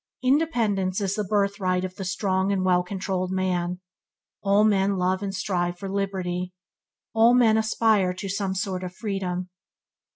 Independence 0.23 0.99
is 0.99 1.13
the 1.13 1.23
birthright 1.23 1.85
of 1.85 1.93
the 1.95 2.03
strong 2.03 2.51
and 2.51 2.65
well 2.65 2.81
controlled 2.81 3.31
man. 3.31 3.81
All 4.41 4.63
men 4.63 4.97
love 4.97 5.21
and 5.21 5.31
strive 5.31 5.77
for 5.77 5.87
liberty. 5.87 6.53
All 7.13 7.35
men 7.35 7.55
aspire 7.55 8.11
to 8.15 8.27
some 8.27 8.55
sort 8.55 8.83
of 8.83 8.95
freedom. 8.95 9.49